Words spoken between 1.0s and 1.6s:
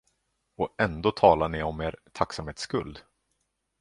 talar